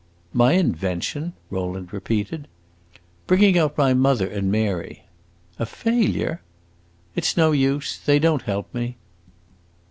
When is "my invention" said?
0.33-1.33